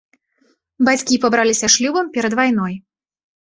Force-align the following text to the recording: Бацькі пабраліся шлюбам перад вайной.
Бацькі 0.87 1.19
пабраліся 1.25 1.69
шлюбам 1.75 2.09
перад 2.17 2.33
вайной. 2.41 2.75